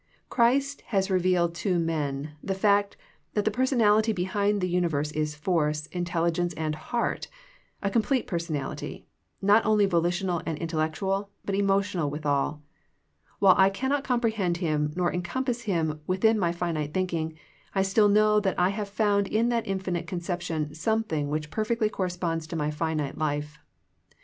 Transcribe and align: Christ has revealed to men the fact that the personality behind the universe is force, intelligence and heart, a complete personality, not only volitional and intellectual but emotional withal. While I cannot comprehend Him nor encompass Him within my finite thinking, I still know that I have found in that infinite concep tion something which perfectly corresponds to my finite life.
Christ 0.29 0.81
has 0.87 1.11
revealed 1.11 1.53
to 1.61 1.77
men 1.77 2.31
the 2.41 2.55
fact 2.55 2.97
that 3.35 3.45
the 3.45 3.51
personality 3.51 4.11
behind 4.13 4.59
the 4.59 4.67
universe 4.67 5.11
is 5.11 5.35
force, 5.35 5.85
intelligence 5.91 6.55
and 6.55 6.73
heart, 6.73 7.27
a 7.83 7.89
complete 7.91 8.25
personality, 8.25 9.05
not 9.43 9.63
only 9.63 9.85
volitional 9.85 10.41
and 10.43 10.57
intellectual 10.57 11.29
but 11.45 11.53
emotional 11.53 12.09
withal. 12.09 12.63
While 13.37 13.53
I 13.59 13.69
cannot 13.69 14.03
comprehend 14.03 14.57
Him 14.57 14.91
nor 14.95 15.13
encompass 15.13 15.61
Him 15.61 16.01
within 16.07 16.39
my 16.39 16.51
finite 16.51 16.95
thinking, 16.95 17.37
I 17.75 17.83
still 17.83 18.09
know 18.09 18.39
that 18.39 18.59
I 18.59 18.69
have 18.69 18.89
found 18.89 19.27
in 19.27 19.49
that 19.49 19.67
infinite 19.67 20.07
concep 20.07 20.41
tion 20.41 20.73
something 20.73 21.29
which 21.29 21.51
perfectly 21.51 21.89
corresponds 21.89 22.47
to 22.47 22.55
my 22.55 22.71
finite 22.71 23.19
life. 23.19 23.59